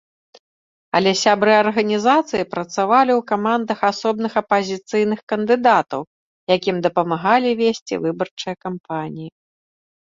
[0.99, 6.01] Але сябры арганізацыі працавалі ў камандах асобных апазіцыйных кандыдатаў,
[6.57, 9.29] якім дапамагалі весці выбарчыя кампаніі.